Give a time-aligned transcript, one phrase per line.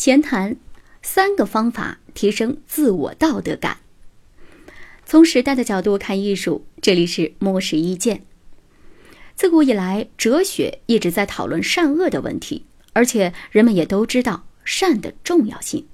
[0.00, 0.56] 闲谈
[1.02, 3.80] 三个方法提升自我道德感。
[5.04, 8.24] 从时代的角度看艺术，这里是摸石意见。
[9.34, 15.86] 自古以来，哲学一直在讨论善恶的问题，而且人们也都知道善的重要性。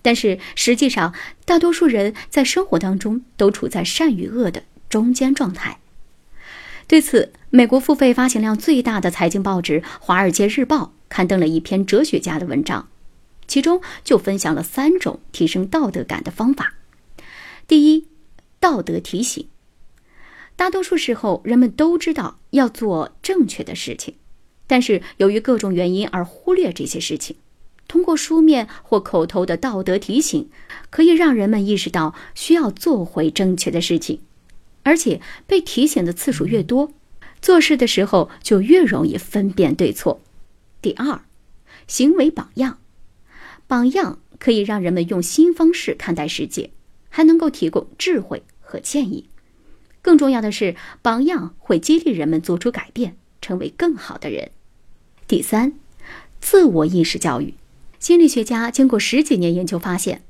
[0.00, 1.12] 但是实际上，
[1.44, 5.80] 大多数人在生活当中都处在善与恶的中间状态。
[6.86, 10.76] 对此，美国付费发行量最大的财经报纸《华尔街日报》
[11.08, 12.88] 刊登了一篇哲学家的文章，
[13.50, 16.74] 其中就分享了三种提升道德感的方法。
[17.66, 18.06] 第一，
[18.60, 19.48] 道德提醒。
[20.54, 24.14] 大多数时候，人们都知道要做正确的事情，
[24.68, 27.34] 但是由于各种原因而忽略这些事情。
[27.88, 30.48] 通过书面或口头的道德提醒，
[30.88, 34.20] 可以让人们意识到需要做回正确的事情，
[34.84, 36.92] 而且被提醒的次数越多，
[37.42, 40.20] 做事的时候就越容易分辨对错。
[40.80, 41.22] 第二，
[41.88, 42.78] 行为榜样，
[43.70, 46.72] 榜样可以让人们用新方式看待世界，
[47.08, 49.28] 还能够提供智慧和建议。
[50.02, 54.50] 更重要的是，榜样会激励人们做出改变，成为更好的人。
[55.28, 55.74] 第三，
[56.40, 57.54] 自我意识教育。
[58.00, 60.24] 心理学家经过十几年研究发现，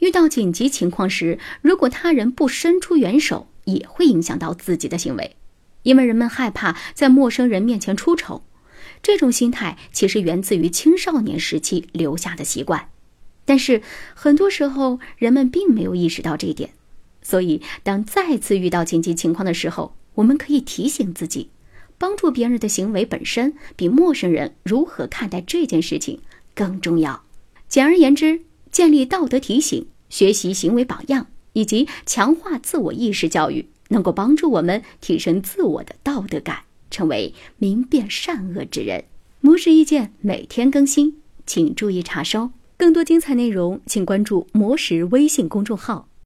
[0.00, 5.34] 遇到紧急情况时，如果他人不伸出援手，也会影响到自己的行为，
[5.82, 8.44] 因为人们害怕在陌生人面前出丑。
[9.02, 12.88] 这种心态其实源自于青少年时期留下的习惯，
[13.44, 13.82] 但是
[14.14, 16.70] 很多时候人们并没有意识到这一点。
[17.20, 21.50] 所以，当再次遇到紧急情况的时候，我们可以提醒自己，
[21.98, 26.20] 帮助别人的行为本身比陌生人如何看待这件事情。
[26.54, 27.22] 更重要。
[27.66, 39.02] 简而言之，建立道德提醒、学习行为榜样以及强化自我意识教育，能够帮助我们提升自我的道德感，成为明辨善恶之人。
[39.40, 42.50] 模式意见每天更新，请注意查收。
[42.76, 46.08] 更多精彩内容，请关注“魔石”微信公众号。